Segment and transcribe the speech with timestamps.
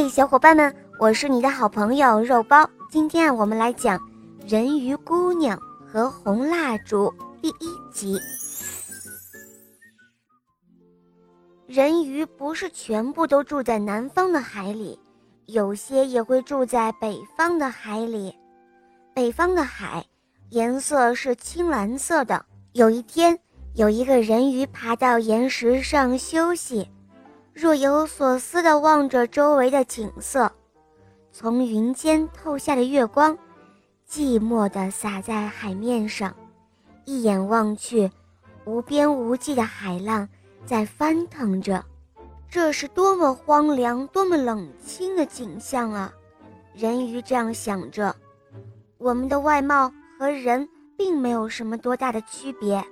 [0.00, 2.70] 嘿，小伙伴们，我是你的好朋友肉包。
[2.88, 3.98] 今天啊，我们来讲
[4.46, 8.16] 《人鱼姑娘和红蜡烛》第一集。
[11.66, 14.96] 人鱼不是全部都住在南方的海里，
[15.46, 18.32] 有些也会住在北方的海里。
[19.12, 20.06] 北方的海
[20.50, 22.46] 颜色是青蓝色的。
[22.72, 23.36] 有一天，
[23.74, 26.88] 有一个人鱼爬到岩石上休息，
[27.60, 30.52] 若有所思地望着周围的景色。
[31.32, 33.36] 从云间透下的月光，
[34.08, 36.32] 寂寞地洒在海面上。
[37.04, 38.08] 一眼望去，
[38.64, 40.28] 无边无际的海浪。
[40.64, 41.84] 在翻腾着，
[42.48, 46.12] 这是多么荒凉、多么冷清的景象啊！
[46.74, 48.14] 人鱼这样想着。
[48.98, 52.84] 我们的外貌和人并没有什么多大的区别，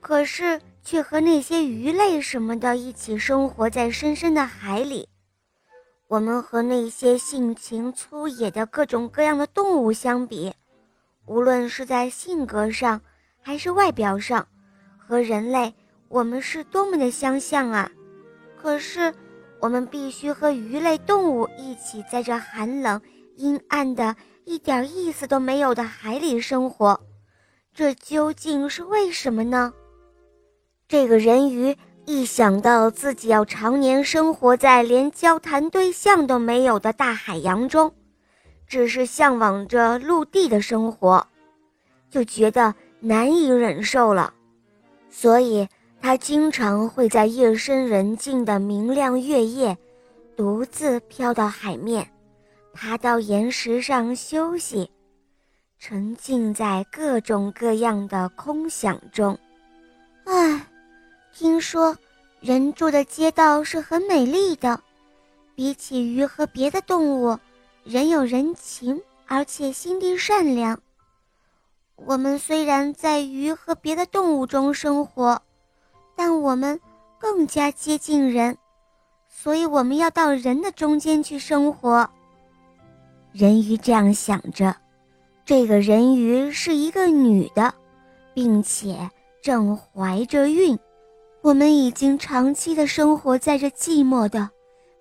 [0.00, 5.08] 可是却和那些鱼类什么的一起生活在深深的海里。
[6.08, 10.52] 我们和那些性情粗野的各种各样的动物相比，
[11.26, 13.00] 无论是在性格上
[13.40, 14.46] 还是外表上，
[14.98, 15.74] 和人类。
[16.08, 17.90] 我们是多么的相像啊！
[18.54, 19.14] 可是，
[19.60, 23.00] 我们必须和鱼类动物一起在这寒冷、
[23.36, 27.00] 阴暗的、一点意思都没有的海里生活，
[27.72, 29.72] 这究竟是为什么呢？
[30.92, 37.90] 这个人鱼一想到自己要常年生活在连交谈对象都没有的大海洋中，
[38.66, 41.26] 只是向往着陆地的生活，
[42.10, 44.34] 就觉得难以忍受了，
[45.08, 45.66] 所以。
[45.98, 49.78] 他经常会在夜深人静的明亮月夜，
[50.36, 52.06] 独自飘到海面，
[52.74, 54.90] 爬到岩石上休息，
[55.78, 59.38] 沉浸在各种各样的空想中。
[60.26, 60.66] 唉，
[61.32, 61.96] 听说
[62.40, 64.80] 人住的街道是很美丽的，
[65.54, 67.38] 比起鱼和别的动物，
[67.84, 70.80] 人有人情，而且心地善良。
[71.96, 75.42] 我们虽然在鱼和别的动物中生活。
[76.14, 76.78] 但我们
[77.18, 78.56] 更加接近人，
[79.28, 82.08] 所以我们要到人的中间去生活。
[83.32, 84.76] 人鱼这样想着，
[85.44, 87.74] 这个人鱼是一个女的，
[88.34, 89.10] 并且
[89.42, 90.78] 正怀着孕。
[91.42, 94.48] 我们已经长期的生活在这寂寞的、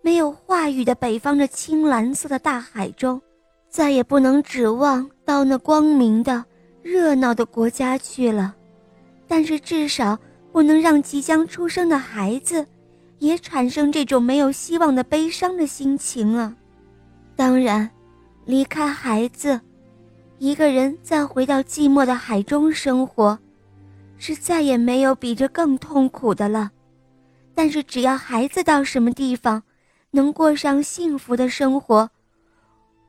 [0.01, 3.21] 没有话语的北方的青蓝色的大海中，
[3.69, 6.43] 再也不能指望到那光明的、
[6.81, 8.55] 热闹的国家去了。
[9.27, 10.17] 但是至少。
[10.51, 12.67] 不能让即将出生的孩子，
[13.19, 16.53] 也产生这种没有希望的悲伤的心情啊！
[17.37, 17.89] 当然，
[18.43, 19.61] 离开孩子，
[20.39, 23.39] 一个人再回到寂寞的海中生活，
[24.21, 26.69] 是再也没有比这更痛苦的了。
[27.55, 29.63] 但是，只要孩子到什么地方，
[30.11, 32.07] 能过上幸福的生活，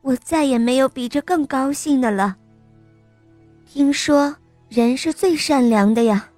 [0.00, 2.34] 我再也没有比这更高兴的了。
[3.67, 4.34] 听说
[4.71, 6.31] 人是最善良的呀。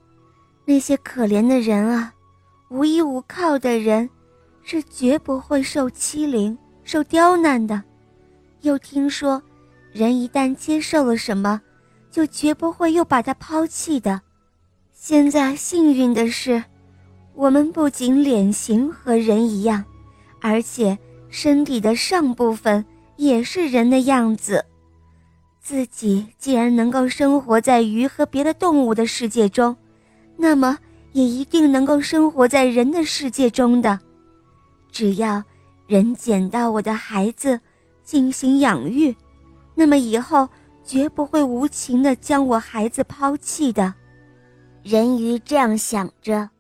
[0.65, 2.13] 那些可怜的人啊，
[2.69, 4.11] 无依无靠的人，
[4.65, 7.81] 是绝不会受欺凌、受刁难的。
[8.63, 9.41] 又听说，
[9.93, 11.61] 人一旦接受了什么，
[12.11, 14.21] 就绝不会又把它抛弃的。
[15.07, 16.65] 现在幸运的是，
[17.35, 19.85] 我们不仅脸型和人一样，
[20.41, 20.99] 而且
[21.29, 22.83] 身体的上部分
[23.17, 24.65] 也是人的样子。
[25.61, 29.77] 自己既然能够生活在鱼和别的动物的世界中。
[30.39, 30.79] 那么
[31.13, 34.01] 也一定能够生活在人的世界中的，
[34.91, 35.45] 只要
[35.87, 37.61] 人捡到我的孩子
[38.03, 39.15] 进行养育，
[39.75, 40.49] 那么以后
[40.83, 43.93] 绝不会无情的将我孩子抛弃的。
[44.85, 46.51] 人鱼这样想着，